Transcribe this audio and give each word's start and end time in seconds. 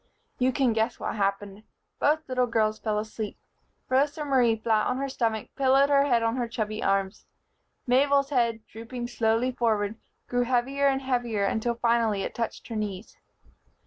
You 0.39 0.51
can 0.51 0.73
guess 0.73 0.99
what 0.99 1.13
happened. 1.15 1.61
Both 1.99 2.27
little 2.27 2.47
girls 2.47 2.79
fell 2.79 2.97
asleep. 2.97 3.37
Rosa 3.87 4.25
Marie, 4.25 4.55
flat 4.55 4.87
on 4.87 4.97
her 4.97 5.07
stomach, 5.07 5.49
pillowed 5.55 5.89
her 5.91 6.05
head 6.05 6.23
on 6.23 6.37
her 6.37 6.47
chubby 6.47 6.81
arms. 6.81 7.27
Mabel's 7.85 8.31
head, 8.31 8.65
drooping 8.65 9.09
slowly 9.09 9.51
forward, 9.51 9.99
grew 10.27 10.41
heavier 10.45 10.87
and 10.87 11.03
heavier 11.03 11.45
until 11.45 11.75
finally 11.75 12.23
it 12.23 12.33
touched 12.33 12.67
her 12.69 12.75
knees. 12.75 13.15